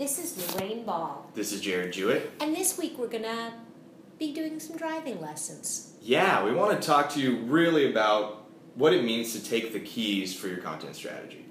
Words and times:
This 0.00 0.18
is 0.18 0.54
Lorraine 0.54 0.84
Ball. 0.84 1.30
This 1.34 1.52
is 1.52 1.60
Jared 1.60 1.92
Jewett. 1.92 2.32
And 2.40 2.56
this 2.56 2.78
week 2.78 2.94
we're 2.96 3.06
going 3.06 3.24
to 3.24 3.52
be 4.18 4.32
doing 4.32 4.58
some 4.58 4.78
driving 4.78 5.20
lessons. 5.20 5.92
Yeah, 6.00 6.42
we 6.42 6.54
want 6.54 6.80
to 6.80 6.86
talk 6.88 7.10
to 7.10 7.20
you 7.20 7.40
really 7.40 7.90
about 7.90 8.46
what 8.76 8.94
it 8.94 9.04
means 9.04 9.34
to 9.34 9.44
take 9.44 9.74
the 9.74 9.80
keys 9.80 10.34
for 10.34 10.48
your 10.48 10.56
content 10.56 10.96
strategy. 10.96 11.44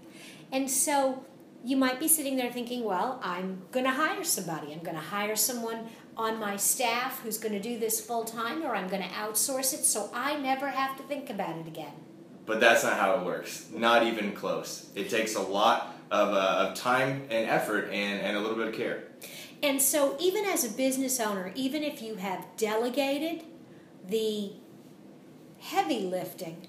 And 0.51 0.67
so 0.67 1.23
you 1.63 1.77
might 1.77 1.99
be 1.99 2.07
sitting 2.07 2.37
there 2.37 2.51
thinking, 2.51 2.83
well, 2.83 3.19
I'm 3.23 3.61
going 3.69 3.85
to 3.85 3.91
hire 3.91 4.23
somebody. 4.23 4.73
I'm 4.73 4.81
going 4.81 4.97
to 4.97 5.03
hire 5.03 5.35
someone 5.35 5.87
on 6.17 6.39
my 6.39 6.57
staff 6.57 7.19
who's 7.21 7.37
going 7.37 7.53
to 7.53 7.61
do 7.61 7.77
this 7.77 8.03
full 8.03 8.23
time, 8.23 8.63
or 8.63 8.75
I'm 8.75 8.87
going 8.87 9.03
to 9.03 9.09
outsource 9.09 9.75
it 9.75 9.85
so 9.85 10.09
I 10.11 10.37
never 10.37 10.69
have 10.69 10.97
to 10.97 11.03
think 11.03 11.29
about 11.29 11.55
it 11.55 11.67
again. 11.67 11.93
But 12.47 12.59
that's 12.59 12.83
not 12.83 12.97
how 12.97 13.13
it 13.19 13.25
works. 13.27 13.67
Not 13.71 14.07
even 14.07 14.31
close. 14.31 14.89
It 14.95 15.11
takes 15.11 15.35
a 15.35 15.39
lot 15.39 15.98
of, 16.11 16.33
uh, 16.33 16.67
of 16.69 16.75
time 16.75 17.23
and 17.29 17.49
effort 17.49 17.89
and, 17.91 18.21
and 18.21 18.37
a 18.37 18.39
little 18.39 18.55
bit 18.55 18.67
of 18.67 18.73
care. 18.73 19.03
And 19.61 19.81
so, 19.81 20.15
even 20.19 20.45
as 20.45 20.63
a 20.63 20.69
business 20.69 21.19
owner, 21.19 21.51
even 21.53 21.83
if 21.83 22.01
you 22.01 22.15
have 22.15 22.45
delegated 22.55 23.43
the 24.07 24.53
heavy 25.59 25.99
lifting, 25.99 26.67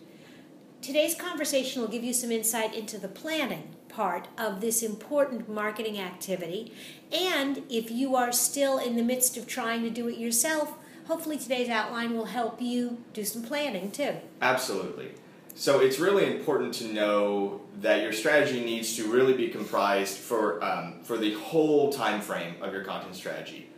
today's 0.83 1.15
conversation 1.15 1.80
will 1.80 1.89
give 1.89 2.03
you 2.03 2.13
some 2.13 2.33
insight 2.33 2.75
into 2.75 2.99
the 2.99 3.09
planning 3.09 3.75
part 3.89 4.29
of 4.39 4.61
this 4.61 4.83
important 4.83 5.49
marketing 5.49 5.99
activity. 5.99 6.73
And 7.13 7.63
if 7.69 7.91
you 7.91 8.16
are 8.16 8.33
still 8.33 8.79
in 8.79 8.97
the 8.97 9.02
midst 9.02 9.37
of 9.37 9.47
trying 9.47 9.83
to 9.83 9.91
do 9.91 10.09
it 10.09 10.19
yourself, 10.19 10.75
hopefully 11.07 11.38
today's 11.38 11.69
outline 11.69 12.16
will 12.16 12.27
help 12.27 12.61
you 12.61 12.99
do 13.13 13.25
some 13.25 13.43
planning 13.43 13.91
too. 13.91 14.15
Absolutely. 14.41 15.13
So 15.55 15.81
it's 15.81 15.99
really 15.99 16.27
important 16.27 16.75
to 16.75 16.85
know 16.93 17.61
that 17.81 18.03
your 18.03 18.13
strategy 18.13 18.65
needs 18.65 18.97
to 18.97 19.11
really 19.11 19.35
be 19.35 19.49
comprised 19.49 20.17
for 20.17 20.63
um, 20.65 21.01
for 21.03 21.17
the 21.17 21.35
whole 21.35 21.93
time 21.93 22.21
frame 22.21 22.55
of 22.63 22.73
your 22.73 22.85
content 22.85 23.15
strategy. 23.15 23.69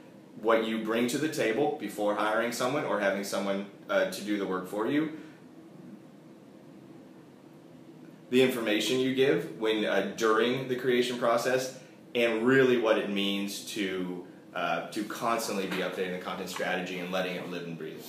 What 0.40 0.64
you 0.64 0.78
bring 0.84 1.06
to 1.08 1.18
the 1.18 1.28
table 1.28 1.76
before 1.80 2.14
hiring 2.14 2.52
someone 2.52 2.84
or 2.84 3.00
having 3.00 3.24
someone 3.24 3.66
uh, 3.88 4.10
to 4.10 4.24
do 4.24 4.38
the 4.38 4.46
work 4.46 4.68
for 4.68 4.86
you. 4.86 5.18
The 8.30 8.42
information 8.42 8.98
you 8.98 9.14
give 9.14 9.58
when 9.60 9.84
uh, 9.84 10.12
during 10.16 10.68
the 10.68 10.76
creation 10.76 11.18
process, 11.18 11.78
and 12.14 12.46
really 12.46 12.78
what 12.78 12.98
it 12.98 13.10
means 13.10 13.64
to 13.72 14.26
uh, 14.54 14.90
to 14.90 15.04
constantly 15.04 15.66
be 15.66 15.78
updating 15.78 16.18
the 16.18 16.24
content 16.24 16.48
strategy 16.48 16.98
and 16.98 17.10
letting 17.10 17.36
it 17.36 17.48
live 17.50 17.64
and 17.64 17.76
breathe. 17.76 18.02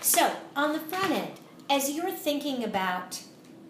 So 0.00 0.34
on 0.56 0.72
the 0.72 0.78
front 0.78 1.12
end, 1.12 1.32
as 1.72 1.90
you're 1.90 2.10
thinking 2.10 2.64
about 2.64 3.22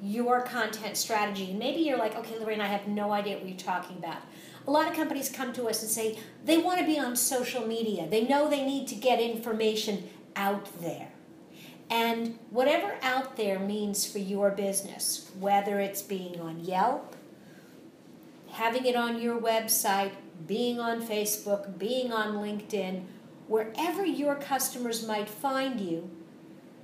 your 0.03 0.41
content 0.41 0.97
strategy, 0.97 1.55
maybe 1.57 1.83
you're 1.83 1.99
like, 1.99 2.17
okay, 2.17 2.37
Lorraine, 2.37 2.61
I 2.61 2.67
have 2.67 2.89
no 2.89 3.13
idea 3.13 3.37
what 3.37 3.47
you're 3.47 3.57
talking 3.57 3.97
about. 3.97 4.19
A 4.67 4.71
lot 4.73 4.89
of 4.89 4.95
companies 4.95 5.31
come 5.31 5.53
to 5.53 5.69
us 5.69 5.83
and 5.83 5.91
say 5.91 6.19
they 6.45 6.59
want 6.59 6.81
to 6.81 6.85
be 6.85 6.99
on 6.99 7.15
social 7.15 7.65
media. 7.65 8.09
They 8.09 8.27
know 8.27 8.51
they 8.51 8.67
need 8.67 8.89
to 8.89 8.97
get 8.97 9.21
information 9.21 10.11
out 10.35 10.81
there. 10.81 11.11
And 11.91 12.41
whatever 12.51 12.97
out 13.03 13.37
there 13.37 13.61
means 13.61 14.05
for 14.11 14.19
your 14.19 14.51
business, 14.51 15.31
whether 15.39 15.79
it's 15.79 16.03
being 16.03 16.41
on 16.41 16.59
Yelp, 16.59 17.15
having 18.51 18.85
it 18.85 18.97
on 18.97 19.23
your 19.23 19.41
website, 19.41 20.11
being 20.49 20.81
on 20.81 21.07
Facebook, 21.07 21.79
being 21.79 22.13
on 22.13 22.35
LinkedIn, 22.35 23.05
wherever 23.47 24.05
your 24.05 24.35
customers 24.35 25.07
might 25.07 25.29
find 25.29 25.81
you, 25.81 26.11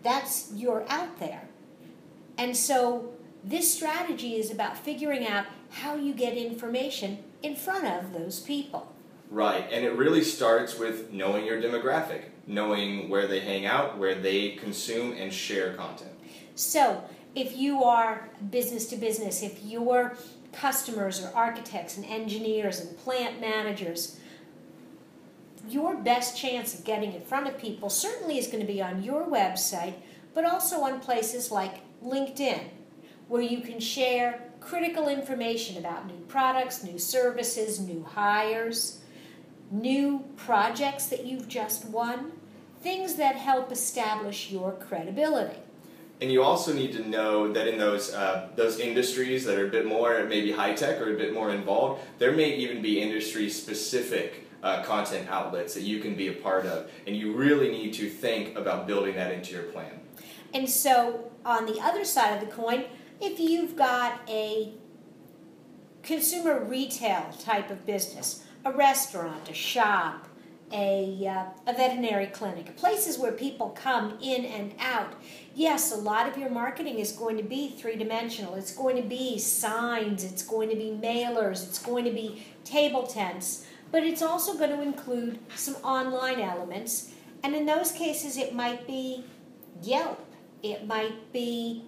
that's 0.02 0.52
you're 0.54 0.84
out 0.88 1.18
there. 1.18 1.48
And 2.36 2.56
so 2.56 3.12
this 3.42 3.72
strategy 3.72 4.34
is 4.34 4.50
about 4.50 4.78
figuring 4.78 5.26
out 5.26 5.46
how 5.70 5.96
you 5.96 6.14
get 6.14 6.36
information 6.36 7.18
in 7.42 7.56
front 7.56 7.86
of 7.86 8.12
those 8.12 8.40
people. 8.40 8.92
Right, 9.30 9.66
and 9.70 9.84
it 9.84 9.94
really 9.94 10.24
starts 10.24 10.78
with 10.78 11.12
knowing 11.12 11.44
your 11.44 11.60
demographic, 11.60 12.22
knowing 12.46 13.10
where 13.10 13.26
they 13.26 13.40
hang 13.40 13.66
out, 13.66 13.98
where 13.98 14.14
they 14.14 14.52
consume 14.52 15.12
and 15.12 15.32
share 15.32 15.74
content. 15.74 16.10
So, 16.54 17.04
if 17.34 17.56
you 17.56 17.84
are 17.84 18.30
business 18.50 18.86
to 18.86 18.96
business, 18.96 19.42
if 19.42 19.62
your 19.62 20.16
customers 20.52 21.22
are 21.22 21.32
architects 21.34 21.98
and 21.98 22.06
engineers 22.06 22.80
and 22.80 22.96
plant 22.98 23.38
managers, 23.40 24.18
your 25.68 25.96
best 25.96 26.36
chance 26.36 26.78
of 26.78 26.84
getting 26.84 27.12
in 27.12 27.20
front 27.20 27.46
of 27.46 27.58
people 27.58 27.90
certainly 27.90 28.38
is 28.38 28.46
going 28.46 28.60
to 28.60 28.72
be 28.72 28.82
on 28.82 29.02
your 29.02 29.26
website, 29.26 29.94
but 30.34 30.44
also 30.44 30.80
on 30.82 31.00
places 31.00 31.50
like 31.50 31.80
LinkedIn, 32.02 32.64
where 33.28 33.42
you 33.42 33.60
can 33.60 33.80
share 33.80 34.42
critical 34.60 35.08
information 35.08 35.76
about 35.76 36.06
new 36.06 36.18
products, 36.28 36.84
new 36.84 36.98
services, 36.98 37.80
new 37.80 38.04
hires, 38.04 39.00
new 39.70 40.24
projects 40.36 41.06
that 41.06 41.26
you've 41.26 41.48
just 41.48 41.84
won, 41.86 42.32
things 42.80 43.14
that 43.16 43.36
help 43.36 43.72
establish 43.72 44.50
your 44.50 44.72
credibility. 44.72 45.58
And 46.20 46.32
you 46.32 46.42
also 46.42 46.72
need 46.72 46.92
to 46.94 47.08
know 47.08 47.52
that 47.52 47.68
in 47.68 47.78
those 47.78 48.12
uh, 48.12 48.48
those 48.56 48.80
industries 48.80 49.44
that 49.44 49.56
are 49.56 49.68
a 49.68 49.70
bit 49.70 49.86
more 49.86 50.24
maybe 50.24 50.50
high 50.50 50.74
tech 50.74 51.00
or 51.00 51.14
a 51.14 51.16
bit 51.16 51.32
more 51.32 51.50
involved, 51.52 52.02
there 52.18 52.32
may 52.32 52.56
even 52.56 52.82
be 52.82 53.00
industry 53.00 53.48
specific 53.48 54.47
uh, 54.62 54.82
content 54.82 55.28
outlets 55.28 55.74
that 55.74 55.82
you 55.82 56.00
can 56.00 56.14
be 56.14 56.28
a 56.28 56.32
part 56.32 56.66
of, 56.66 56.90
and 57.06 57.16
you 57.16 57.32
really 57.34 57.70
need 57.70 57.92
to 57.94 58.08
think 58.08 58.56
about 58.56 58.86
building 58.86 59.14
that 59.14 59.32
into 59.32 59.52
your 59.52 59.64
plan. 59.64 60.00
And 60.54 60.68
so, 60.68 61.30
on 61.44 61.66
the 61.66 61.80
other 61.80 62.04
side 62.04 62.34
of 62.34 62.40
the 62.40 62.54
coin, 62.54 62.84
if 63.20 63.38
you've 63.38 63.76
got 63.76 64.20
a 64.28 64.72
consumer 66.02 66.64
retail 66.64 67.30
type 67.38 67.70
of 67.70 67.84
business, 67.84 68.44
a 68.64 68.72
restaurant, 68.72 69.48
a 69.48 69.54
shop, 69.54 70.26
a, 70.72 71.26
uh, 71.26 71.70
a 71.70 71.74
veterinary 71.74 72.26
clinic, 72.26 72.76
places 72.76 73.18
where 73.18 73.32
people 73.32 73.70
come 73.70 74.18
in 74.20 74.44
and 74.44 74.74
out. 74.78 75.14
Yes, 75.54 75.92
a 75.92 75.96
lot 75.96 76.28
of 76.28 76.36
your 76.36 76.50
marketing 76.50 76.98
is 76.98 77.12
going 77.12 77.36
to 77.38 77.42
be 77.42 77.70
three 77.70 77.96
dimensional. 77.96 78.54
It's 78.54 78.74
going 78.74 78.96
to 78.96 79.02
be 79.02 79.38
signs, 79.38 80.24
it's 80.24 80.42
going 80.42 80.68
to 80.68 80.76
be 80.76 80.90
mailers, 80.90 81.66
it's 81.66 81.78
going 81.78 82.04
to 82.04 82.10
be 82.10 82.44
table 82.64 83.06
tents 83.06 83.66
but 83.90 84.02
it's 84.02 84.22
also 84.22 84.56
going 84.56 84.70
to 84.70 84.82
include 84.82 85.38
some 85.54 85.74
online 85.76 86.40
elements. 86.40 87.12
And 87.42 87.54
in 87.54 87.66
those 87.66 87.92
cases, 87.92 88.36
it 88.36 88.54
might 88.54 88.86
be 88.86 89.24
Yelp, 89.82 90.24
it 90.62 90.86
might 90.86 91.32
be 91.32 91.84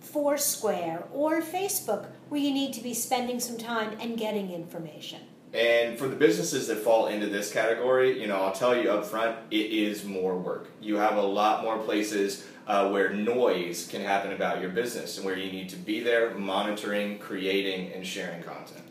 Foursquare 0.00 1.04
or 1.12 1.40
Facebook, 1.40 2.06
where 2.28 2.40
you 2.40 2.52
need 2.52 2.72
to 2.74 2.82
be 2.82 2.92
spending 2.92 3.40
some 3.40 3.56
time 3.56 3.96
and 4.00 4.18
getting 4.18 4.50
information. 4.50 5.20
And 5.54 5.98
for 5.98 6.08
the 6.08 6.16
businesses 6.16 6.66
that 6.68 6.78
fall 6.78 7.08
into 7.08 7.26
this 7.26 7.52
category, 7.52 8.20
you 8.20 8.26
know, 8.26 8.36
I'll 8.36 8.52
tell 8.52 8.74
you 8.76 8.90
up 8.90 9.04
front, 9.04 9.36
it 9.50 9.70
is 9.70 10.04
more 10.04 10.36
work. 10.36 10.68
You 10.80 10.96
have 10.96 11.16
a 11.16 11.22
lot 11.22 11.62
more 11.62 11.78
places 11.78 12.46
uh, 12.66 12.88
where 12.90 13.10
noise 13.12 13.86
can 13.86 14.00
happen 14.00 14.32
about 14.32 14.60
your 14.60 14.70
business 14.70 15.16
and 15.16 15.26
where 15.26 15.36
you 15.36 15.52
need 15.52 15.68
to 15.70 15.76
be 15.76 16.00
there 16.00 16.30
monitoring, 16.34 17.18
creating, 17.18 17.92
and 17.92 18.06
sharing 18.06 18.42
content. 18.42 18.84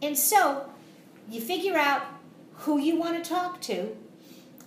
And 0.00 0.16
so, 0.16 0.70
you 1.28 1.40
figure 1.40 1.76
out 1.76 2.02
who 2.52 2.78
you 2.78 2.96
want 2.96 3.22
to 3.22 3.28
talk 3.28 3.60
to. 3.62 3.96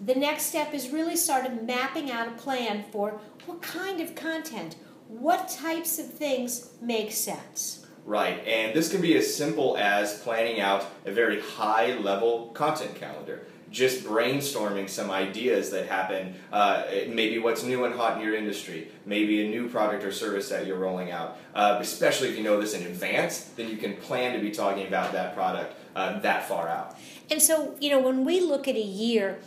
The 0.02 0.16
next 0.16 0.44
step 0.44 0.74
is 0.74 0.90
really 0.90 1.16
sort 1.16 1.46
of 1.46 1.64
mapping 1.64 2.10
out 2.10 2.28
a 2.28 2.32
plan 2.32 2.86
for 2.92 3.20
what 3.46 3.62
kind 3.62 4.00
of 4.00 4.16
content, 4.16 4.76
what 5.08 5.50
types 5.50 6.00
of 6.00 6.14
things 6.14 6.72
make 6.82 7.12
sense. 7.12 7.86
Right, 8.06 8.46
and 8.48 8.76
this 8.76 8.90
can 8.90 9.02
be 9.02 9.16
as 9.18 9.34
simple 9.34 9.78
as 9.78 10.20
planning 10.20 10.60
out 10.60 10.86
a 11.06 11.12
very 11.12 11.42
high 11.42 11.94
level 11.98 12.48
content 12.54 12.96
calendar 12.96 13.46
just 13.72 14.04
brainstorming 14.04 14.90
some 14.90 15.12
ideas 15.12 15.70
that 15.70 15.88
happen, 15.88 16.36
uh, 16.52 16.84
maybe 17.08 17.38
what's 17.38 17.64
new 17.64 17.86
and 17.86 17.96
hot 17.96 18.18
in 18.18 18.24
your 18.24 18.36
industry, 18.36 18.88
maybe 19.06 19.46
a 19.46 19.50
new 19.50 19.70
product 19.70 20.04
or 20.04 20.12
service 20.12 20.50
that 20.50 20.66
you're 20.66 20.78
rolling 20.78 21.12
out. 21.12 21.38
Uh, 21.54 21.78
especially 21.80 22.30
if 22.30 22.38
you 22.38 22.44
know 22.44 22.60
this 22.60 22.74
in 22.74 22.84
advance, 22.84 23.42
then 23.56 23.70
you 23.70 23.78
can 23.78 23.96
plan 23.98 24.34
to 24.34 24.40
be 24.40 24.52
talking 24.52 24.88
about 24.88 25.12
that 25.12 25.36
product 25.36 25.76
uh, 25.96 26.20
that 26.20 26.48
far 26.48 26.68
out. 26.68 26.98
And 27.30 27.42
so, 27.42 27.76
you 27.80 27.90
know, 27.90 28.00
when 28.00 28.26
we 28.26 28.42
look 28.42 28.68
at 28.68 28.76
a 28.76 28.82
year, 28.82 29.40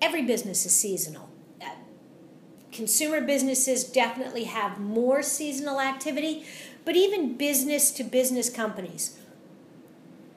every 0.00 0.22
business 0.22 0.64
is 0.64 0.74
seasonal. 0.74 1.28
Uh, 1.60 1.70
consumer 2.70 3.20
businesses 3.20 3.84
definitely 3.84 4.44
have 4.44 4.78
more 4.78 5.22
seasonal 5.22 5.80
activity, 5.80 6.44
but 6.84 6.94
even 6.96 7.36
business 7.36 7.90
to 7.92 8.04
business 8.04 8.50
companies 8.50 9.18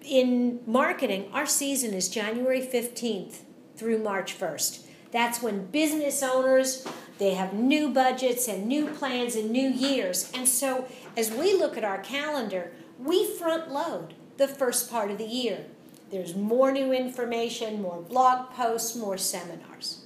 in 0.03 0.59
marketing, 0.65 1.29
our 1.33 1.45
season 1.45 1.93
is 1.93 2.09
January 2.09 2.61
15th 2.61 3.39
through 3.75 3.99
March 3.99 4.37
1st. 4.37 4.85
That's 5.11 5.41
when 5.41 5.65
business 5.67 6.23
owners 6.23 6.87
they 7.21 7.35
have 7.35 7.53
new 7.53 7.89
budgets 7.89 8.47
and 8.47 8.65
new 8.65 8.87
plans 8.87 9.35
and 9.35 9.51
new 9.51 9.69
years. 9.69 10.31
And 10.33 10.47
so 10.47 10.87
as 11.15 11.29
we 11.29 11.53
look 11.53 11.77
at 11.77 11.83
our 11.83 11.99
calendar, 11.99 12.71
we 12.97 13.27
front 13.37 13.71
load 13.71 14.15
the 14.37 14.47
first 14.47 14.89
part 14.89 15.11
of 15.11 15.19
the 15.19 15.25
year. 15.25 15.65
There's 16.09 16.35
more 16.35 16.71
new 16.71 16.91
information, 16.91 17.79
more 17.79 18.01
blog 18.01 18.49
posts, 18.55 18.95
more 18.95 19.19
seminars. 19.19 20.00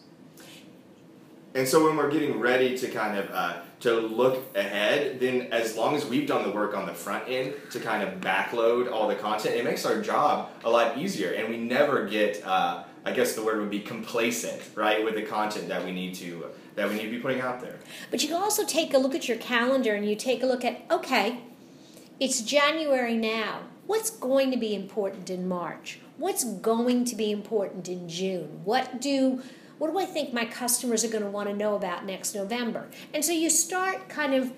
And 1.55 1.65
so 1.65 1.85
when 1.85 1.95
we're 1.95 2.11
getting 2.11 2.39
ready 2.39 2.77
to 2.77 2.87
kind 2.89 3.17
of 3.17 3.31
uh, 3.31 3.61
to 3.79 3.93
look 3.93 4.55
ahead, 4.55 5.21
then 5.21 5.47
as 5.53 5.77
long 5.77 5.95
as 5.95 6.05
we've 6.05 6.27
done 6.27 6.43
the 6.43 6.51
work 6.51 6.75
on 6.75 6.85
the 6.85 6.93
front 6.93 7.29
end 7.29 7.53
to 7.71 7.79
kind 7.79 8.03
of 8.03 8.19
backload 8.19 8.91
all 8.91 9.07
the 9.07 9.15
content, 9.15 9.55
it 9.55 9.63
makes 9.63 9.85
our 9.85 10.01
job 10.01 10.49
a 10.65 10.69
lot 10.69 10.97
easier, 10.97 11.31
and 11.31 11.49
we 11.49 11.57
never 11.57 12.05
get. 12.05 12.45
Uh, 12.45 12.83
I 13.07 13.11
guess 13.11 13.35
the 13.35 13.43
word 13.43 13.59
would 13.59 13.69
be 13.69 13.81
complacent, 13.81 14.63
right, 14.73 15.05
with 15.05 15.13
the 15.13 15.21
content 15.21 15.67
that 15.67 15.85
we 15.85 15.91
need 15.91 16.15
to 16.15 16.47
that 16.73 16.89
we 16.89 16.95
need 16.95 17.03
to 17.03 17.11
be 17.11 17.19
putting 17.19 17.39
out 17.39 17.61
there. 17.61 17.79
But 18.11 18.21
you 18.21 18.27
can 18.27 18.41
also 18.41 18.65
take 18.65 18.93
a 18.93 18.97
look 18.97 19.15
at 19.15 19.27
your 19.27 19.37
calendar 19.37 19.93
and 19.93 20.09
you 20.09 20.15
take 20.15 20.43
a 20.43 20.45
look 20.45 20.65
at 20.65 20.81
okay, 20.91 21.39
it's 22.19 22.41
January 22.41 23.15
now. 23.15 23.59
What's 23.85 24.09
going 24.09 24.49
to 24.51 24.57
be 24.57 24.73
important 24.73 25.29
in 25.29 25.47
March? 25.47 25.99
What's 26.17 26.43
going 26.43 27.05
to 27.05 27.15
be 27.15 27.31
important 27.31 27.87
in 27.87 28.09
June? 28.09 28.61
What 28.63 28.99
do 28.99 29.43
what 29.77 29.91
do 29.91 29.99
I 29.99 30.05
think 30.05 30.33
my 30.33 30.45
customers 30.45 31.03
are 31.03 31.09
going 31.09 31.23
to 31.23 31.29
want 31.29 31.49
to 31.49 31.55
know 31.55 31.75
about 31.75 32.05
next 32.05 32.33
November? 32.33 32.87
And 33.13 33.25
so 33.25 33.31
you 33.31 33.49
start 33.49 34.07
kind 34.07 34.33
of 34.33 34.53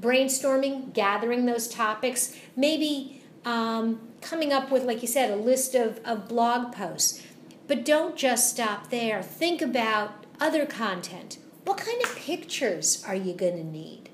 brainstorming, 0.00 0.92
gathering 0.92 1.46
those 1.46 1.68
topics, 1.68 2.36
maybe 2.56 3.22
um, 3.44 4.00
coming 4.20 4.52
up 4.52 4.70
with, 4.70 4.84
like 4.84 5.02
you 5.02 5.08
said, 5.08 5.30
a 5.30 5.36
list 5.36 5.74
of, 5.74 6.00
of 6.04 6.28
blog 6.28 6.72
posts. 6.72 7.22
But 7.66 7.84
don't 7.84 8.16
just 8.16 8.50
stop 8.50 8.90
there. 8.90 9.22
Think 9.22 9.60
about 9.60 10.24
other 10.40 10.66
content. 10.66 11.38
What 11.64 11.78
kind 11.78 12.02
of 12.02 12.16
pictures 12.16 13.02
are 13.06 13.14
you 13.14 13.34
going 13.34 13.56
to 13.56 13.64
need? 13.64 14.10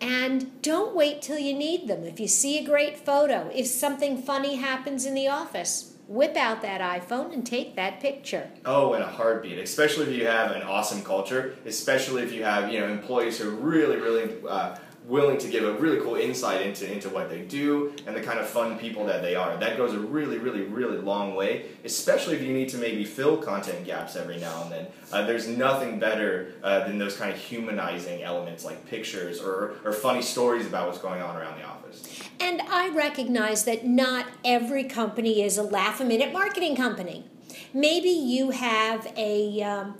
And 0.00 0.62
don't 0.62 0.94
wait 0.94 1.22
till 1.22 1.38
you 1.38 1.54
need 1.54 1.88
them. 1.88 2.04
If 2.04 2.20
you 2.20 2.28
see 2.28 2.58
a 2.58 2.64
great 2.64 2.98
photo, 2.98 3.50
if 3.54 3.66
something 3.66 4.22
funny 4.22 4.56
happens 4.56 5.06
in 5.06 5.14
the 5.14 5.26
office, 5.26 5.95
whip 6.08 6.36
out 6.36 6.62
that 6.62 6.80
iPhone 6.80 7.32
and 7.32 7.44
take 7.46 7.76
that 7.76 8.00
picture. 8.00 8.50
Oh, 8.64 8.94
in 8.94 9.02
a 9.02 9.06
heartbeat. 9.06 9.58
Especially 9.58 10.06
if 10.06 10.12
you 10.12 10.26
have 10.26 10.52
an 10.52 10.62
awesome 10.62 11.02
culture. 11.02 11.56
Especially 11.64 12.22
if 12.22 12.32
you 12.32 12.44
have 12.44 12.72
you 12.72 12.80
know 12.80 12.88
employees 12.88 13.38
who 13.38 13.48
are 13.48 13.52
really, 13.52 13.96
really 13.96 14.34
uh, 14.48 14.76
willing 15.06 15.38
to 15.38 15.48
give 15.48 15.62
a 15.64 15.72
really 15.74 16.00
cool 16.00 16.16
insight 16.16 16.66
into, 16.66 16.90
into 16.90 17.08
what 17.08 17.30
they 17.30 17.42
do 17.42 17.94
and 18.06 18.16
the 18.16 18.20
kind 18.20 18.40
of 18.40 18.46
fun 18.48 18.76
people 18.76 19.06
that 19.06 19.22
they 19.22 19.36
are. 19.36 19.56
That 19.56 19.76
goes 19.76 19.94
a 19.94 19.98
really, 19.98 20.38
really, 20.38 20.62
really 20.62 20.98
long 20.98 21.34
way, 21.34 21.66
especially 21.84 22.34
if 22.34 22.42
you 22.42 22.52
need 22.52 22.68
to 22.70 22.78
maybe 22.78 23.04
fill 23.04 23.36
content 23.36 23.84
gaps 23.84 24.16
every 24.16 24.38
now 24.38 24.62
and 24.62 24.72
then. 24.72 24.86
Uh, 25.12 25.24
there's 25.24 25.46
nothing 25.46 26.00
better 26.00 26.54
uh, 26.62 26.86
than 26.86 26.98
those 26.98 27.16
kind 27.16 27.32
of 27.32 27.38
humanizing 27.38 28.22
elements 28.22 28.64
like 28.64 28.84
pictures 28.86 29.40
or, 29.40 29.76
or 29.84 29.92
funny 29.92 30.22
stories 30.22 30.66
about 30.66 30.88
what's 30.88 30.98
going 30.98 31.22
on 31.22 31.36
around 31.36 31.58
the 31.58 31.64
office. 31.64 32.20
And 32.40 32.60
I 32.62 32.88
recognize 32.88 33.64
that 33.64 33.86
not 33.86 34.26
every 34.44 34.84
company 34.84 35.42
is 35.42 35.56
a 35.56 35.62
laugh 35.62 36.00
a 36.00 36.04
minute 36.04 36.32
marketing 36.32 36.74
company. 36.74 37.24
Maybe 37.72 38.10
you 38.10 38.50
have 38.50 39.12
a. 39.16 39.62
Um, 39.62 39.94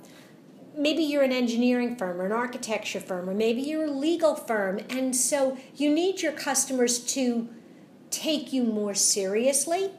maybe 0.77 1.03
you're 1.03 1.23
an 1.23 1.33
engineering 1.33 1.97
firm 1.97 2.21
or 2.21 2.27
an 2.27 2.33
architecture 2.33 3.01
firm, 3.01 3.29
or 3.29 3.35
maybe 3.35 3.63
you're 3.63 3.87
a 3.87 3.91
legal 3.91 4.35
firm, 4.35 4.79
and 4.91 5.17
so 5.17 5.57
you 5.75 5.93
need 5.93 6.23
your 6.23 6.33
customers 6.33 6.99
to 7.15 7.49
take 8.11 8.53
you 8.53 8.63
more 8.63 8.95
seriously. 8.95 9.91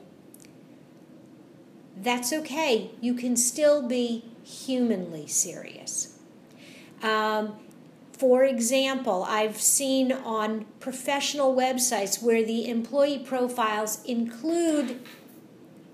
That's 1.96 2.32
okay. 2.32 2.92
You 3.02 3.16
can 3.16 3.36
still 3.36 3.88
be 3.88 4.26
humanly 4.44 5.28
serious. 5.28 6.18
Um, 7.02 7.58
for 8.14 8.44
example, 8.44 9.26
I've 9.28 9.60
seen 9.60 10.12
on 10.12 10.66
professional 10.80 11.56
websites 11.56 12.22
where 12.22 12.44
the 12.44 12.68
employee 12.68 13.20
profiles 13.20 14.04
include 14.06 15.02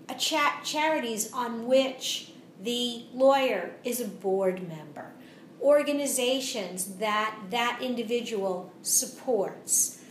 a 0.08 0.16
chat 0.16 0.62
charities 0.64 1.32
on 1.34 1.66
which 1.68 2.33
the 2.64 3.06
lawyer 3.14 3.72
is 3.84 4.00
a 4.00 4.08
board 4.08 4.68
member. 4.68 5.12
Organizations 5.62 6.96
that 6.96 7.38
that 7.52 7.80
individual 7.82 8.72
supports. 8.82 10.02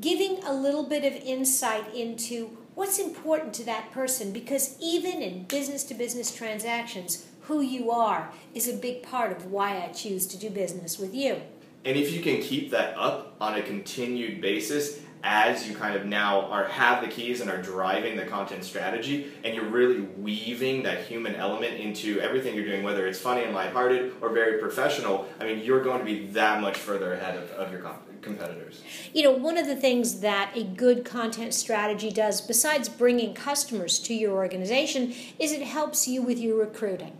Giving 0.00 0.42
a 0.44 0.52
little 0.52 0.84
bit 0.84 1.04
of 1.04 1.14
insight 1.22 1.94
into 1.94 2.58
what's 2.74 2.98
important 2.98 3.54
to 3.54 3.64
that 3.64 3.90
person 3.92 4.32
because 4.32 4.76
even 4.80 5.22
in 5.22 5.44
business 5.44 5.84
to 5.84 5.94
business 5.94 6.34
transactions, 6.34 7.26
who 7.42 7.60
you 7.60 7.90
are 7.90 8.30
is 8.54 8.68
a 8.68 8.76
big 8.76 9.02
part 9.02 9.32
of 9.32 9.46
why 9.46 9.82
I 9.82 9.88
choose 9.88 10.26
to 10.28 10.36
do 10.36 10.50
business 10.50 10.98
with 10.98 11.14
you. 11.14 11.40
And 11.84 11.96
if 11.96 12.12
you 12.12 12.20
can 12.20 12.42
keep 12.42 12.70
that 12.72 12.96
up 12.96 13.36
on 13.40 13.54
a 13.54 13.62
continued 13.62 14.40
basis, 14.40 15.00
as 15.22 15.68
you 15.68 15.74
kind 15.74 15.96
of 15.96 16.06
now 16.06 16.42
are 16.42 16.64
have 16.64 17.02
the 17.02 17.08
keys 17.08 17.40
and 17.40 17.50
are 17.50 17.60
driving 17.60 18.16
the 18.16 18.24
content 18.24 18.64
strategy 18.64 19.32
and 19.44 19.54
you're 19.54 19.64
really 19.64 20.00
weaving 20.00 20.82
that 20.82 21.04
human 21.04 21.34
element 21.34 21.74
into 21.74 22.20
everything 22.20 22.54
you're 22.54 22.64
doing 22.64 22.82
whether 22.82 23.06
it's 23.06 23.18
funny 23.18 23.42
and 23.42 23.54
lighthearted 23.54 24.12
or 24.20 24.30
very 24.30 24.58
professional 24.58 25.28
i 25.40 25.44
mean 25.44 25.58
you're 25.64 25.82
going 25.82 25.98
to 25.98 26.04
be 26.04 26.26
that 26.28 26.60
much 26.60 26.76
further 26.76 27.14
ahead 27.14 27.36
of, 27.36 27.50
of 27.52 27.72
your 27.72 27.82
competitors. 28.22 28.82
You 29.12 29.22
know 29.22 29.32
one 29.32 29.56
of 29.56 29.66
the 29.66 29.76
things 29.76 30.20
that 30.20 30.52
a 30.56 30.64
good 30.64 31.04
content 31.04 31.54
strategy 31.54 32.10
does 32.10 32.40
besides 32.40 32.88
bringing 32.88 33.34
customers 33.34 33.98
to 34.00 34.14
your 34.14 34.34
organization 34.34 35.14
is 35.38 35.52
it 35.52 35.62
helps 35.62 36.08
you 36.08 36.22
with 36.22 36.38
your 36.38 36.58
recruiting 36.58 37.16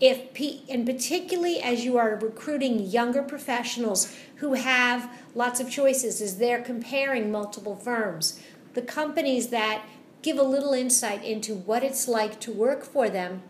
if 0.00 0.20
and 0.68 0.86
particularly 0.86 1.60
as 1.60 1.84
you 1.84 1.98
are 1.98 2.16
recruiting 2.16 2.78
younger 2.80 3.22
professionals 3.22 4.14
who 4.36 4.54
have 4.54 5.10
lots 5.34 5.58
of 5.60 5.70
choices 5.70 6.20
as 6.20 6.38
they're 6.38 6.62
comparing 6.62 7.32
multiple 7.32 7.74
firms 7.74 8.40
the 8.74 8.82
companies 8.82 9.48
that 9.48 9.82
give 10.22 10.38
a 10.38 10.42
little 10.42 10.72
insight 10.72 11.24
into 11.24 11.54
what 11.54 11.82
it's 11.82 12.06
like 12.06 12.38
to 12.38 12.52
work 12.52 12.84
for 12.84 13.08
them 13.08 13.42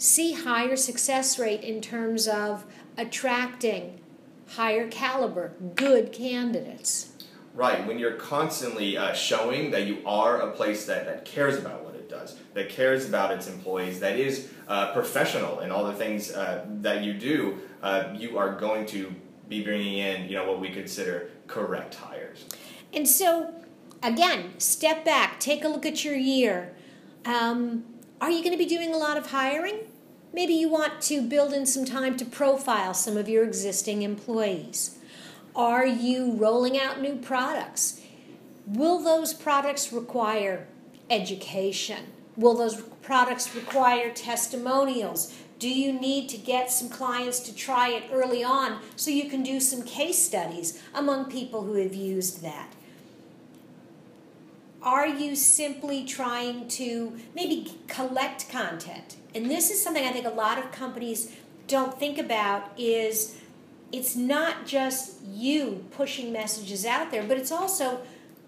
see 0.00 0.32
higher 0.32 0.76
success 0.76 1.38
rate 1.38 1.62
in 1.62 1.80
terms 1.80 2.26
of 2.26 2.64
attracting 2.96 4.00
higher 4.48 4.88
caliber 4.88 5.52
good 5.74 6.10
candidates. 6.12 7.12
Right 7.54 7.86
when 7.86 7.98
you're 7.98 8.14
constantly 8.14 8.96
uh, 8.96 9.12
showing 9.12 9.70
that 9.72 9.86
you 9.86 9.98
are 10.06 10.40
a 10.40 10.50
place 10.52 10.86
that, 10.86 11.04
that 11.04 11.24
cares 11.24 11.58
about 11.58 11.79
does 12.10 12.36
that 12.54 12.68
cares 12.68 13.08
about 13.08 13.30
its 13.30 13.48
employees 13.48 14.00
that 14.00 14.18
is 14.18 14.50
uh, 14.68 14.92
professional 14.92 15.60
in 15.60 15.70
all 15.70 15.84
the 15.84 15.94
things 15.94 16.32
uh, 16.32 16.66
that 16.80 17.02
you 17.02 17.14
do, 17.14 17.58
uh, 17.82 18.12
you 18.14 18.36
are 18.36 18.54
going 18.56 18.84
to 18.86 19.14
be 19.48 19.62
bringing 19.62 19.98
in, 19.98 20.28
you 20.28 20.36
know, 20.36 20.46
what 20.46 20.60
we 20.60 20.70
consider 20.70 21.30
correct 21.46 21.94
hires. 21.94 22.44
And 22.92 23.08
so, 23.08 23.54
again, 24.02 24.58
step 24.58 25.04
back, 25.04 25.40
take 25.40 25.64
a 25.64 25.68
look 25.68 25.86
at 25.86 26.04
your 26.04 26.16
year. 26.16 26.74
Um, 27.24 27.84
are 28.20 28.30
you 28.30 28.40
going 28.40 28.52
to 28.52 28.58
be 28.58 28.66
doing 28.66 28.92
a 28.92 28.98
lot 28.98 29.16
of 29.16 29.30
hiring? 29.30 29.80
Maybe 30.32 30.54
you 30.54 30.68
want 30.68 31.00
to 31.02 31.22
build 31.22 31.52
in 31.52 31.66
some 31.66 31.84
time 31.84 32.16
to 32.18 32.24
profile 32.24 32.94
some 32.94 33.16
of 33.16 33.28
your 33.28 33.44
existing 33.44 34.02
employees. 34.02 34.98
Are 35.56 35.86
you 35.86 36.34
rolling 36.34 36.78
out 36.78 37.00
new 37.00 37.16
products? 37.16 38.00
Will 38.66 39.02
those 39.02 39.34
products 39.34 39.92
require 39.92 40.68
education? 41.10 42.04
Will 42.36 42.56
those 42.56 42.80
products 43.02 43.54
require 43.54 44.10
testimonials? 44.10 45.34
Do 45.58 45.68
you 45.68 45.92
need 45.92 46.28
to 46.30 46.38
get 46.38 46.70
some 46.70 46.88
clients 46.88 47.40
to 47.40 47.54
try 47.54 47.90
it 47.90 48.04
early 48.10 48.42
on 48.42 48.80
so 48.96 49.10
you 49.10 49.28
can 49.28 49.42
do 49.42 49.60
some 49.60 49.82
case 49.82 50.18
studies 50.18 50.80
among 50.94 51.30
people 51.30 51.64
who 51.64 51.74
have 51.74 51.94
used 51.94 52.42
that? 52.42 52.72
Are 54.82 55.06
you 55.06 55.36
simply 55.36 56.04
trying 56.04 56.66
to 56.68 57.18
maybe 57.34 57.74
collect 57.86 58.48
content? 58.48 59.16
And 59.34 59.50
this 59.50 59.70
is 59.70 59.82
something 59.82 60.04
I 60.04 60.12
think 60.12 60.24
a 60.24 60.30
lot 60.30 60.58
of 60.58 60.72
companies 60.72 61.36
don't 61.66 61.98
think 61.98 62.16
about 62.16 62.70
is 62.78 63.36
it's 63.92 64.16
not 64.16 64.66
just 64.66 65.20
you 65.26 65.84
pushing 65.90 66.32
messages 66.32 66.86
out 66.86 67.10
there, 67.10 67.22
but 67.22 67.36
it's 67.36 67.52
also 67.52 68.00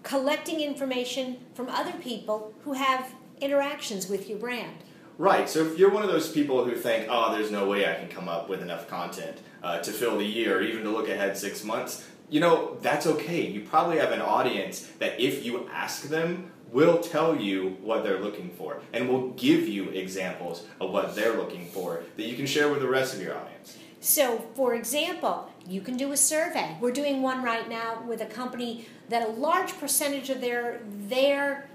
collecting 0.03 0.59
information 0.59 1.37
from 1.53 1.69
other 1.69 1.93
people 1.93 2.53
who 2.63 2.73
have 2.73 3.13
interactions 3.41 4.07
with 4.07 4.29
your 4.29 4.37
brand. 4.37 4.77
Right. 5.17 5.47
So 5.49 5.65
if 5.65 5.77
you're 5.77 5.91
one 5.91 6.03
of 6.03 6.09
those 6.09 6.31
people 6.31 6.65
who 6.65 6.75
think, 6.75 7.07
oh, 7.09 7.33
there's 7.33 7.51
no 7.51 7.67
way 7.67 7.89
I 7.89 7.95
can 7.95 8.09
come 8.09 8.27
up 8.27 8.49
with 8.49 8.61
enough 8.61 8.87
content 8.87 9.37
uh, 9.61 9.79
to 9.79 9.91
fill 9.91 10.17
the 10.17 10.25
year 10.25 10.57
or 10.57 10.61
even 10.61 10.83
to 10.83 10.89
look 10.89 11.07
ahead 11.07 11.37
six 11.37 11.63
months, 11.63 12.07
you 12.29 12.39
know, 12.39 12.77
that's 12.81 13.05
okay. 13.05 13.45
You 13.47 13.61
probably 13.61 13.99
have 13.99 14.11
an 14.11 14.21
audience 14.21 14.91
that 14.99 15.19
if 15.19 15.45
you 15.45 15.69
ask 15.71 16.03
them, 16.03 16.51
will 16.71 16.97
tell 16.97 17.35
you 17.35 17.77
what 17.81 18.03
they're 18.03 18.19
looking 18.19 18.49
for 18.49 18.81
and 18.91 19.07
will 19.07 19.29
give 19.31 19.67
you 19.67 19.89
examples 19.89 20.65
of 20.81 20.89
what 20.89 21.15
they're 21.15 21.37
looking 21.37 21.67
for 21.67 22.03
that 22.17 22.25
you 22.25 22.35
can 22.35 22.47
share 22.47 22.69
with 22.69 22.81
the 22.81 22.87
rest 22.87 23.13
of 23.13 23.21
your 23.21 23.37
audience. 23.37 23.77
So, 24.01 24.43
for 24.55 24.73
example, 24.73 25.49
you 25.67 25.81
can 25.81 25.97
do 25.97 26.11
a 26.11 26.17
survey. 26.17 26.77
We're 26.79 26.91
doing 26.91 27.21
one 27.21 27.43
right 27.43 27.69
now 27.69 28.03
with 28.07 28.21
a 28.21 28.25
company 28.25 28.85
that 29.09 29.27
a 29.27 29.31
large 29.31 29.77
percentage 29.79 30.29
of 30.29 30.41
their 30.41 30.81
their 31.07 31.69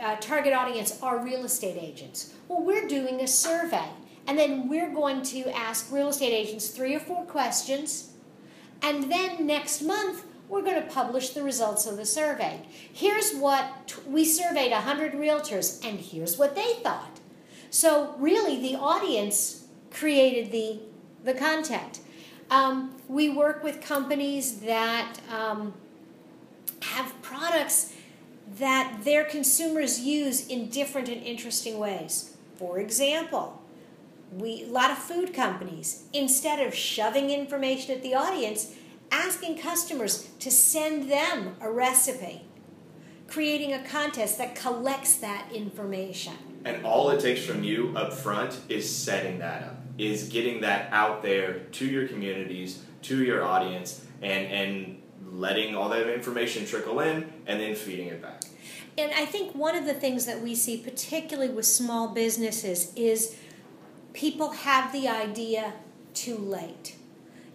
uh, 0.00 0.16
target 0.16 0.52
audience 0.52 0.98
are 1.02 1.18
real 1.18 1.44
estate 1.44 1.76
agents. 1.80 2.34
Well, 2.48 2.62
we're 2.62 2.88
doing 2.88 3.20
a 3.20 3.26
survey, 3.26 3.88
and 4.26 4.38
then 4.38 4.68
we're 4.68 4.92
going 4.92 5.22
to 5.24 5.56
ask 5.56 5.90
real 5.92 6.08
estate 6.08 6.32
agents 6.32 6.68
three 6.68 6.94
or 6.94 7.00
four 7.00 7.24
questions, 7.24 8.12
and 8.80 9.10
then 9.10 9.46
next 9.46 9.82
month 9.82 10.24
we're 10.48 10.62
going 10.62 10.82
to 10.82 10.88
publish 10.88 11.30
the 11.30 11.42
results 11.42 11.86
of 11.86 11.96
the 11.96 12.04
survey. 12.04 12.60
Here's 12.92 13.32
what 13.32 13.94
we 14.06 14.24
surveyed 14.24 14.70
100 14.70 15.12
realtors, 15.12 15.82
and 15.84 15.98
here's 15.98 16.36
what 16.36 16.54
they 16.54 16.74
thought. 16.82 17.20
So, 17.70 18.14
really, 18.18 18.60
the 18.60 18.76
audience 18.76 19.66
created 19.90 20.52
the, 20.52 20.80
the 21.24 21.32
content. 21.32 22.00
Um, 22.50 22.94
We 23.12 23.28
work 23.28 23.62
with 23.62 23.82
companies 23.82 24.60
that 24.60 25.18
um, 25.30 25.74
have 26.80 27.12
products 27.20 27.92
that 28.58 29.00
their 29.04 29.24
consumers 29.24 30.00
use 30.00 30.46
in 30.46 30.70
different 30.70 31.10
and 31.10 31.22
interesting 31.22 31.78
ways. 31.78 32.34
For 32.56 32.78
example, 32.78 33.60
we 34.32 34.64
a 34.64 34.68
lot 34.68 34.90
of 34.90 34.96
food 34.96 35.34
companies 35.34 36.04
instead 36.14 36.66
of 36.66 36.74
shoving 36.74 37.28
information 37.28 37.94
at 37.94 38.02
the 38.02 38.14
audience, 38.14 38.74
asking 39.10 39.58
customers 39.58 40.30
to 40.38 40.50
send 40.50 41.10
them 41.10 41.56
a 41.60 41.70
recipe, 41.70 42.46
creating 43.28 43.74
a 43.74 43.84
contest 43.84 44.38
that 44.38 44.54
collects 44.54 45.16
that 45.16 45.52
information. 45.52 46.32
And 46.64 46.82
all 46.86 47.10
it 47.10 47.20
takes 47.20 47.44
from 47.44 47.62
you 47.62 47.92
up 47.94 48.14
front 48.14 48.58
is 48.70 48.88
setting 48.88 49.38
that 49.40 49.64
up, 49.64 49.76
is 49.98 50.30
getting 50.30 50.62
that 50.62 50.90
out 50.92 51.20
there 51.20 51.58
to 51.58 51.84
your 51.84 52.08
communities, 52.08 52.84
to 53.02 53.22
your 53.22 53.44
audience, 53.44 54.04
and 54.20 54.46
and 54.46 55.02
letting 55.32 55.74
all 55.74 55.88
that 55.88 56.12
information 56.12 56.66
trickle 56.66 57.00
in 57.00 57.32
and 57.46 57.60
then 57.60 57.74
feeding 57.74 58.08
it 58.08 58.20
back. 58.20 58.42
And 58.98 59.12
I 59.12 59.24
think 59.24 59.54
one 59.54 59.74
of 59.74 59.86
the 59.86 59.94
things 59.94 60.26
that 60.26 60.40
we 60.42 60.54
see, 60.54 60.76
particularly 60.76 61.50
with 61.50 61.64
small 61.64 62.08
businesses, 62.08 62.92
is 62.94 63.36
people 64.12 64.50
have 64.50 64.92
the 64.92 65.08
idea 65.08 65.72
too 66.12 66.36
late. 66.36 66.96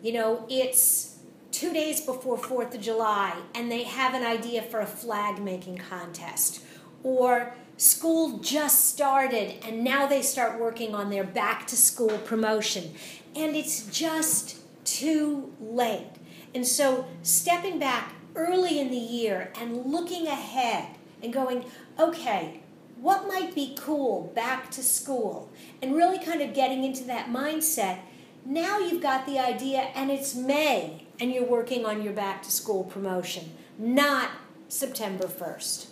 You 0.01 0.13
know, 0.13 0.46
it's 0.50 1.20
two 1.51 1.74
days 1.74 2.01
before 2.01 2.38
4th 2.38 2.75
of 2.75 2.82
July 2.82 3.36
and 3.54 3.72
they 3.72 3.84
have 3.84 4.13
an 4.13 4.24
idea 4.24 4.62
for 4.62 4.80
a 4.80 4.86
flag 4.86 5.42
making 5.42 5.77
contest. 5.77 6.62
Or 7.04 7.54
school 7.77 8.39
just 8.39 8.86
started 8.86 9.63
and 9.63 9.84
now 9.84 10.08
they 10.08 10.22
start 10.22 10.60
working 10.60 10.96
on 10.96 11.10
their 11.10 11.24
back 11.24 11.68
to 11.68 11.75
school 11.75 12.18
promotion. 12.20 12.94
And 13.36 13.56
it's 13.56 13.86
just 13.88 14.58
too 14.88 15.53
late. 15.60 16.10
And 16.56 16.65
so, 16.65 17.06
stepping 17.22 17.77
back 17.77 18.13
early 18.36 18.79
in 18.79 18.89
the 18.89 18.98
year 18.98 19.51
and 19.60 19.86
looking 19.86 20.27
ahead 20.27 20.96
and 21.22 21.34
going, 21.34 21.65
okay, 22.00 22.62
what 23.00 23.27
might 23.27 23.53
be 23.53 23.75
cool 23.77 24.32
back 24.34 24.72
to 24.72 24.82
school? 24.82 25.51
And 25.82 25.96
really 25.96 26.24
kind 26.24 26.41
of 26.41 26.53
getting 26.53 26.84
into 26.84 27.03
that 27.06 27.27
mindset. 27.27 28.00
Now 28.46 28.79
you've 28.79 29.01
got 29.01 29.25
the 29.25 29.39
idea, 29.39 29.89
and 29.94 30.10
it's 30.10 30.34
May, 30.34 31.06
and 31.20 31.32
you're 31.32 31.46
working 31.46 31.86
on 31.86 32.01
your 32.01 32.13
back 32.13 32.41
to 32.44 32.51
school 32.51 32.86
promotion, 32.86 33.51
not 33.77 34.29
September 34.70 35.27
1st. 35.27 35.88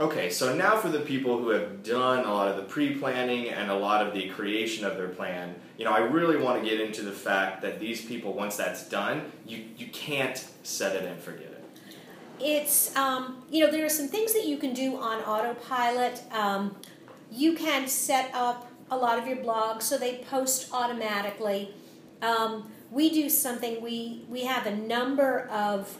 Okay, 0.00 0.30
so 0.30 0.54
now 0.54 0.76
for 0.76 0.90
the 0.90 1.00
people 1.00 1.38
who 1.38 1.48
have 1.48 1.82
done 1.82 2.24
a 2.24 2.32
lot 2.32 2.46
of 2.46 2.56
the 2.56 2.62
pre-planning 2.62 3.48
and 3.48 3.68
a 3.68 3.74
lot 3.74 4.06
of 4.06 4.14
the 4.14 4.28
creation 4.28 4.84
of 4.84 4.96
their 4.96 5.08
plan, 5.08 5.56
you 5.76 5.84
know, 5.84 5.90
I 5.90 5.98
really 5.98 6.36
want 6.36 6.62
to 6.62 6.68
get 6.68 6.80
into 6.80 7.02
the 7.02 7.10
fact 7.10 7.62
that 7.62 7.80
these 7.80 8.04
people, 8.04 8.32
once 8.32 8.56
that's 8.56 8.88
done, 8.88 9.32
you, 9.44 9.64
you 9.76 9.88
can't 9.88 10.46
set 10.62 10.94
it 10.94 11.02
and 11.02 11.20
forget 11.20 11.48
it. 11.48 11.64
It's, 12.38 12.94
um, 12.94 13.42
you 13.50 13.64
know, 13.64 13.72
there 13.72 13.84
are 13.84 13.88
some 13.90 14.06
things 14.06 14.32
that 14.34 14.46
you 14.46 14.56
can 14.56 14.72
do 14.72 14.96
on 14.96 15.20
autopilot. 15.22 16.22
Um, 16.30 16.76
you 17.32 17.56
can 17.56 17.88
set 17.88 18.30
up 18.34 18.70
a 18.92 18.96
lot 18.96 19.18
of 19.18 19.26
your 19.26 19.38
blogs 19.38 19.82
so 19.82 19.98
they 19.98 20.18
post 20.30 20.72
automatically. 20.72 21.74
Um, 22.22 22.70
we 22.92 23.10
do 23.10 23.28
something, 23.28 23.82
we, 23.82 24.24
we 24.28 24.44
have 24.44 24.66
a 24.66 24.76
number 24.76 25.48
of 25.48 25.98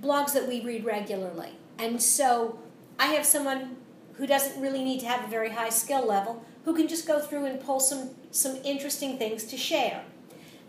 blogs 0.00 0.32
that 0.34 0.48
we 0.48 0.60
read 0.60 0.84
regularly. 0.84 1.52
And 1.78 2.02
so 2.02 2.58
I 2.98 3.06
have 3.06 3.24
someone 3.24 3.76
who 4.14 4.26
doesn't 4.26 4.60
really 4.60 4.82
need 4.82 5.00
to 5.00 5.06
have 5.06 5.24
a 5.24 5.28
very 5.28 5.50
high 5.50 5.68
skill 5.68 6.06
level 6.06 6.44
who 6.64 6.74
can 6.74 6.88
just 6.88 7.06
go 7.06 7.20
through 7.20 7.46
and 7.46 7.60
pull 7.60 7.80
some, 7.80 8.10
some 8.30 8.56
interesting 8.64 9.16
things 9.16 9.44
to 9.44 9.56
share. 9.56 10.04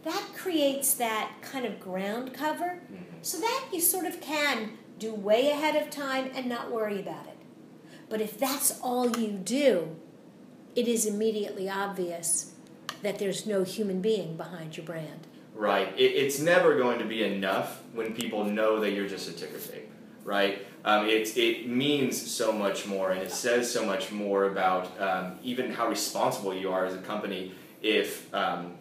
That 0.03 0.24
creates 0.36 0.93
that 0.95 1.33
kind 1.41 1.65
of 1.65 1.79
ground 1.79 2.33
cover 2.33 2.81
mm-hmm. 2.86 3.03
so 3.21 3.39
that 3.39 3.69
you 3.74 3.81
sort 3.81 4.05
of 4.05 4.21
can 4.21 4.77
do 4.98 5.13
way 5.13 5.50
ahead 5.50 5.75
of 5.75 5.89
time 5.89 6.31
and 6.36 6.48
not 6.48 6.71
worry 6.71 7.00
about 7.00 7.25
it. 7.27 7.38
But 8.07 8.21
if 8.21 8.38
that's 8.38 8.79
all 8.81 9.17
you 9.17 9.31
do, 9.31 9.95
it 10.75 10.88
is 10.88 11.05
immediately 11.05 11.69
obvious 11.69 12.53
that 13.01 13.19
there's 13.19 13.45
no 13.45 13.63
human 13.63 14.01
being 14.01 14.38
behind 14.38 14.77
your 14.77 14.86
brand. 14.86 15.27
Right. 15.59 15.93
It, 15.97 16.13
it's 16.15 16.39
never 16.39 16.77
going 16.77 16.99
to 16.99 17.05
be 17.05 17.21
enough 17.21 17.81
when 17.93 18.15
people 18.15 18.45
know 18.45 18.79
that 18.79 18.91
you're 18.91 19.09
just 19.09 19.27
a 19.27 19.33
ticker 19.33 19.59
tape, 19.59 19.91
right? 20.23 20.65
Um, 20.85 21.09
it, 21.09 21.37
it 21.37 21.67
means 21.67 22.19
so 22.31 22.53
much 22.53 22.87
more 22.87 23.11
and 23.11 23.21
it 23.21 23.29
says 23.29 23.69
so 23.69 23.85
much 23.85 24.09
more 24.09 24.45
about 24.45 24.97
um, 25.01 25.37
even 25.43 25.69
how 25.73 25.89
responsible 25.89 26.53
you 26.53 26.71
are 26.71 26.85
as 26.85 26.95
a 26.95 26.99
company 26.99 27.51
if 27.81 28.33
um, 28.33 28.75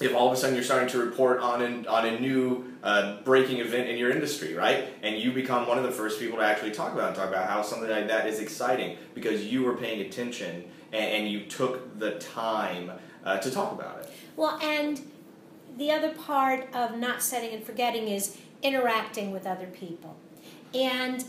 if 0.00 0.14
all 0.14 0.28
of 0.28 0.34
a 0.34 0.36
sudden 0.36 0.54
you're 0.54 0.64
starting 0.64 0.88
to 0.90 0.98
report 0.98 1.40
on 1.40 1.62
an, 1.62 1.86
on 1.88 2.06
a 2.06 2.20
new 2.20 2.64
uh, 2.84 3.20
breaking 3.22 3.58
event 3.58 3.88
in 3.88 3.96
your 3.96 4.10
industry, 4.10 4.54
right? 4.54 4.88
And 5.02 5.18
you 5.18 5.32
become 5.32 5.66
one 5.66 5.78
of 5.78 5.84
the 5.84 5.90
first 5.90 6.20
people 6.20 6.38
to 6.38 6.44
actually 6.44 6.70
talk 6.70 6.92
about 6.92 7.08
and 7.08 7.16
talk 7.16 7.28
about 7.28 7.48
how 7.48 7.62
something 7.62 7.90
like 7.90 8.06
that 8.06 8.28
is 8.28 8.38
exciting 8.38 8.98
because 9.14 9.44
you 9.44 9.64
were 9.64 9.76
paying 9.76 10.00
attention 10.00 10.64
and, 10.92 11.04
and 11.04 11.28
you 11.28 11.46
took 11.46 11.98
the 11.98 12.18
time 12.20 12.92
uh, 13.24 13.38
to 13.38 13.50
talk 13.50 13.72
about 13.72 13.98
it. 13.98 14.12
Well, 14.36 14.58
and 14.62 15.00
the 15.76 15.90
other 15.90 16.10
part 16.14 16.68
of 16.74 16.98
not 16.98 17.22
setting 17.22 17.52
and 17.52 17.64
forgetting 17.64 18.08
is 18.08 18.36
interacting 18.62 19.30
with 19.30 19.46
other 19.46 19.66
people. 19.66 20.16
And 20.72 21.24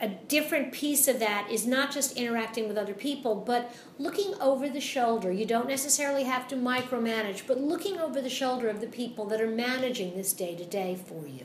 a 0.00 0.08
different 0.08 0.72
piece 0.72 1.08
of 1.08 1.18
that 1.20 1.48
is 1.50 1.66
not 1.66 1.90
just 1.90 2.16
interacting 2.16 2.68
with 2.68 2.76
other 2.76 2.92
people, 2.92 3.34
but 3.34 3.74
looking 3.98 4.34
over 4.40 4.68
the 4.68 4.80
shoulder. 4.80 5.32
You 5.32 5.46
don't 5.46 5.68
necessarily 5.68 6.24
have 6.24 6.46
to 6.48 6.56
micromanage, 6.56 7.46
but 7.46 7.58
looking 7.60 7.98
over 7.98 8.20
the 8.20 8.28
shoulder 8.28 8.68
of 8.68 8.80
the 8.80 8.86
people 8.86 9.24
that 9.26 9.40
are 9.40 9.50
managing 9.50 10.14
this 10.14 10.32
day 10.32 10.54
to 10.54 10.64
day 10.64 10.98
for 11.02 11.26
you. 11.26 11.44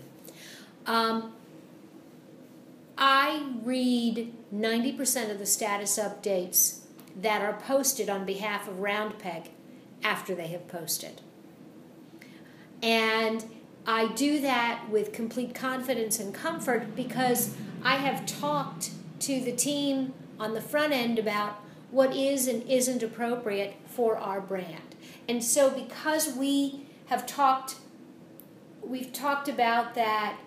Um, 0.86 1.34
I 2.98 3.54
read 3.64 4.34
90% 4.54 5.32
of 5.32 5.40
the 5.40 5.46
status 5.46 5.98
updates 5.98 6.80
that 7.16 7.42
are 7.42 7.54
posted 7.54 8.10
on 8.10 8.26
behalf 8.26 8.68
of 8.68 8.76
RoundPeg 8.76 9.48
after 10.04 10.36
they 10.36 10.48
have 10.48 10.68
posted. 10.68 11.22
And 12.82 13.46
I 13.86 14.08
do 14.14 14.40
that 14.42 14.90
with 14.90 15.12
complete 15.12 15.56
confidence 15.56 16.20
and 16.20 16.34
comfort 16.34 16.96
because 16.96 17.56
I 17.84 17.96
have 17.96 18.26
talked 18.26 18.92
to 19.22 19.40
the 19.40 19.52
team 19.52 20.14
on 20.40 20.54
the 20.54 20.62
front 20.62 20.94
end 20.94 21.20
about 21.20 21.62
what 21.92 22.16
is 22.16 22.48
and 22.48 22.64
isn't 22.70 23.04
appropriate 23.04 23.76
for 23.86 24.18
our 24.18 24.42
brand. 24.42 24.96
And 25.28 25.44
so 25.44 25.70
because 25.70 26.34
we 26.34 26.86
have 27.08 27.26
talked 27.26 27.76
we've 28.82 29.14
talked 29.14 29.48
about 29.48 29.94
that 29.96 30.38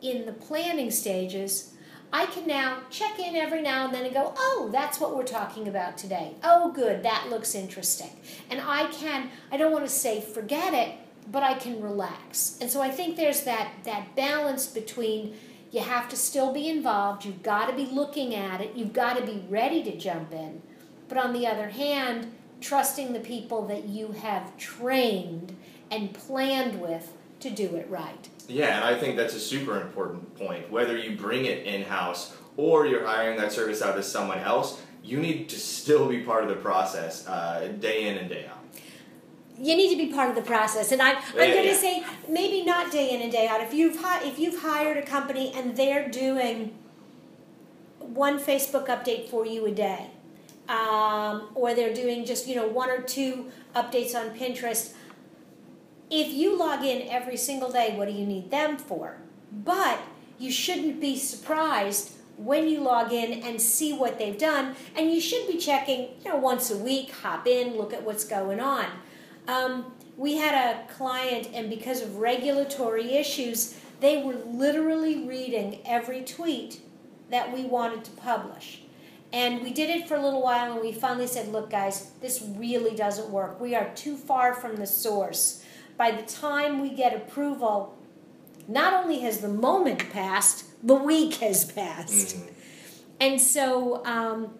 in 0.00 0.26
the 0.26 0.32
planning 0.32 0.90
stages, 0.90 1.74
I 2.12 2.26
can 2.26 2.46
now 2.46 2.78
check 2.90 3.18
in 3.20 3.36
every 3.36 3.62
now 3.62 3.84
and 3.84 3.94
then 3.94 4.04
and 4.04 4.14
go, 4.14 4.34
oh, 4.36 4.68
that's 4.72 4.98
what 4.98 5.16
we're 5.16 5.24
talking 5.24 5.68
about 5.68 5.96
today. 5.96 6.34
Oh, 6.42 6.72
good, 6.72 7.02
that 7.04 7.28
looks 7.30 7.54
interesting. 7.54 8.10
And 8.50 8.60
I 8.60 8.86
can, 8.90 9.30
I 9.52 9.56
don't 9.56 9.72
want 9.72 9.84
to 9.84 9.90
say 9.90 10.20
forget 10.20 10.74
it, 10.74 10.96
but 11.30 11.42
I 11.42 11.54
can 11.54 11.80
relax. 11.80 12.58
And 12.60 12.70
so 12.70 12.82
I 12.82 12.90
think 12.90 13.16
there's 13.16 13.44
that, 13.44 13.70
that 13.84 14.16
balance 14.16 14.66
between 14.66 15.36
you 15.70 15.80
have 15.80 16.08
to 16.08 16.16
still 16.16 16.52
be 16.52 16.68
involved, 16.68 17.24
you've 17.24 17.44
got 17.44 17.66
to 17.66 17.76
be 17.76 17.86
looking 17.86 18.34
at 18.34 18.60
it, 18.60 18.74
you've 18.74 18.92
got 18.92 19.16
to 19.16 19.24
be 19.24 19.44
ready 19.48 19.84
to 19.84 19.96
jump 19.96 20.32
in. 20.32 20.62
But 21.08 21.18
on 21.18 21.32
the 21.32 21.46
other 21.46 21.68
hand, 21.68 22.32
trusting 22.60 23.12
the 23.12 23.20
people 23.20 23.66
that 23.66 23.84
you 23.84 24.12
have 24.12 24.56
trained 24.56 25.56
and 25.90 26.12
planned 26.12 26.80
with 26.80 27.12
to 27.40 27.50
do 27.50 27.76
it 27.76 27.88
right. 27.88 28.28
Yeah, 28.50 28.76
and 28.76 28.84
I 28.84 28.98
think 28.98 29.16
that's 29.16 29.34
a 29.34 29.40
super 29.40 29.80
important 29.80 30.34
point. 30.36 30.70
Whether 30.70 30.98
you 30.98 31.16
bring 31.16 31.44
it 31.44 31.66
in 31.66 31.82
house 31.82 32.36
or 32.56 32.86
you're 32.86 33.06
hiring 33.06 33.38
that 33.38 33.52
service 33.52 33.80
out 33.80 33.94
to 33.96 34.02
someone 34.02 34.38
else, 34.38 34.82
you 35.02 35.18
need 35.18 35.48
to 35.48 35.58
still 35.58 36.08
be 36.08 36.20
part 36.20 36.42
of 36.42 36.50
the 36.50 36.56
process 36.56 37.26
uh, 37.26 37.72
day 37.78 38.08
in 38.08 38.18
and 38.18 38.28
day 38.28 38.46
out 38.46 38.60
you 39.60 39.76
need 39.76 39.90
to 39.90 39.96
be 39.96 40.12
part 40.12 40.30
of 40.30 40.36
the 40.36 40.42
process. 40.42 40.90
And 40.90 41.02
I, 41.02 41.10
I'm 41.10 41.22
yeah, 41.34 41.46
going 41.48 41.62
to 41.64 41.68
yeah. 41.68 41.76
say 41.76 42.04
maybe 42.28 42.64
not 42.64 42.90
day 42.90 43.14
in 43.14 43.20
and 43.20 43.30
day 43.30 43.46
out. 43.46 43.60
If 43.60 43.74
you've 43.74 44.00
hi- 44.00 44.24
if 44.24 44.38
you've 44.38 44.62
hired 44.62 44.96
a 44.96 45.02
company 45.02 45.52
and 45.54 45.76
they're 45.76 46.08
doing 46.08 46.74
one 47.98 48.40
Facebook 48.40 48.86
update 48.88 49.28
for 49.28 49.44
you 49.44 49.66
a 49.66 49.70
day, 49.70 50.10
um, 50.68 51.48
or 51.54 51.74
they're 51.74 51.92
doing 51.92 52.24
just 52.24 52.48
you 52.48 52.56
know 52.56 52.66
one 52.66 52.90
or 52.90 53.02
two 53.02 53.50
updates 53.76 54.14
on 54.14 54.36
Pinterest. 54.36 54.94
If 56.10 56.32
you 56.32 56.58
log 56.58 56.84
in 56.84 57.08
every 57.08 57.36
single 57.36 57.70
day, 57.70 57.94
what 57.96 58.08
do 58.08 58.12
you 58.12 58.26
need 58.26 58.50
them 58.50 58.76
for? 58.76 59.18
But 59.52 60.00
you 60.38 60.50
shouldn't 60.50 61.00
be 61.00 61.16
surprised 61.16 62.16
when 62.36 62.68
you 62.68 62.80
log 62.80 63.12
in 63.12 63.42
and 63.42 63.60
see 63.60 63.92
what 63.92 64.18
they've 64.18 64.38
done, 64.38 64.74
and 64.96 65.10
you 65.10 65.20
should 65.20 65.46
be 65.46 65.58
checking 65.58 66.08
you 66.24 66.30
know 66.30 66.36
once 66.36 66.70
a 66.70 66.76
week. 66.76 67.12
Hop 67.22 67.46
in, 67.46 67.76
look 67.76 67.92
at 67.92 68.02
what's 68.02 68.24
going 68.24 68.60
on 68.60 68.86
um, 69.50 69.92
we 70.16 70.36
had 70.36 70.54
a 70.54 70.92
client, 70.92 71.48
and 71.52 71.70
because 71.70 72.02
of 72.02 72.16
regulatory 72.16 73.14
issues, 73.14 73.78
they 74.00 74.22
were 74.22 74.34
literally 74.34 75.26
reading 75.26 75.80
every 75.84 76.22
tweet 76.22 76.80
that 77.30 77.52
we 77.52 77.64
wanted 77.64 78.04
to 78.04 78.10
publish. 78.12 78.82
And 79.32 79.62
we 79.62 79.72
did 79.72 79.90
it 79.90 80.08
for 80.08 80.16
a 80.16 80.22
little 80.22 80.42
while 80.42 80.72
and 80.72 80.80
we 80.80 80.90
finally 80.90 81.28
said, 81.28 81.52
look, 81.52 81.70
guys, 81.70 82.10
this 82.20 82.42
really 82.56 82.96
doesn't 82.96 83.30
work. 83.30 83.60
We 83.60 83.76
are 83.76 83.88
too 83.94 84.16
far 84.16 84.54
from 84.54 84.76
the 84.76 84.88
source. 84.88 85.64
By 86.00 86.12
the 86.12 86.22
time 86.22 86.80
we 86.80 86.88
get 86.88 87.14
approval, 87.14 87.94
not 88.66 88.94
only 88.94 89.18
has 89.18 89.40
the 89.40 89.50
moment 89.50 90.10
passed, 90.10 90.64
the 90.82 90.94
week 90.94 91.34
has 91.44 91.70
passed. 91.70 92.38
Mhm. 92.38 92.50
And 93.20 93.38
so 93.38 94.02
um, 94.06 94.54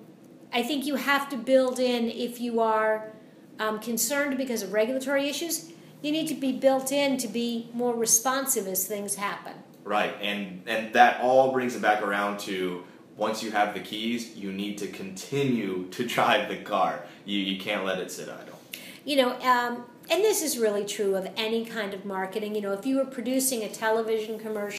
I 0.52 0.62
think 0.62 0.85
you 0.85 0.97
have 0.97 1.30
to 1.30 1.38
build 1.38 1.78
in, 1.78 2.11
if 2.11 2.42
you 2.42 2.61
are 2.61 3.12
um, 3.59 3.78
concerned 3.78 4.37
because 4.37 4.62
of 4.62 4.75
regulatory 4.75 5.30
issues, 5.30 5.73
you 6.02 6.12
need 6.12 6.28
to 6.28 6.35
be 6.35 6.52
built 6.52 6.92
in 6.92 7.16
to 7.16 7.26
be 7.26 7.70
more 7.73 7.94
responsive 7.94 8.66
as 8.66 8.87
things 8.87 9.14
happen. 9.14 9.54
Right, 9.82 10.14
and 10.20 10.62
and 10.66 10.92
that 10.92 11.23
all 11.23 11.52
brings 11.52 11.75
it 11.75 11.80
back 11.80 12.02
around 12.02 12.38
to 12.40 12.85
once 13.16 13.42
you 13.42 13.50
have 13.50 13.73
the 13.73 13.80
keys, 13.80 14.37
you 14.37 14.52
need 14.52 14.76
to 14.76 14.88
continue 14.88 15.88
to 15.92 16.06
drive 16.14 16.50
the 16.50 16.59
car. 16.59 17.06
You 17.25 17.38
you 17.38 17.59
can't 17.59 17.87
let 17.87 17.99
it 17.99 18.12
sit 18.12 18.28
idle. 18.28 18.59
You 19.06 19.16
know, 19.16 19.30
um, 19.40 19.85
and 20.10 20.24
this 20.24 20.42
is 20.42 20.58
really 20.58 20.84
true 20.84 21.14
of 21.14 21.28
any 21.36 21.64
kind 21.64 21.94
of 21.94 22.04
marketing. 22.04 22.56
You 22.56 22.62
know, 22.62 22.72
if 22.72 22.84
you 22.84 22.96
were 22.96 23.04
producing 23.04 23.62
a 23.62 23.68
television 23.68 24.38
commercial, 24.40 24.60